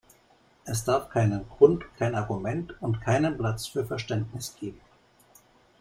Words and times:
Es 0.65 0.83
darf 0.83 1.11
keinen 1.11 1.47
Grund, 1.47 1.83
kein 1.99 2.15
Argument 2.15 2.73
und 2.81 3.01
keinen 3.01 3.37
Platz 3.37 3.67
für 3.67 3.85
Verständnis 3.85 4.55
geben. 4.59 4.81